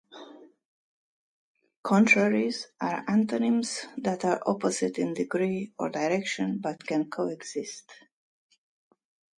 [1.83, 7.83] Contraries are antonyms that are opposite in degree or direction but can coexist.